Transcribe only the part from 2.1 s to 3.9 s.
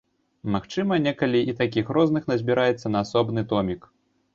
назбіраецца на асобны томік.